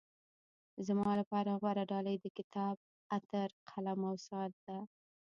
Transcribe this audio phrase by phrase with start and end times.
[0.87, 2.75] زما لپاره غوره ډالۍ د کتاب،
[3.15, 4.79] عطر، قلم او ساعت ده.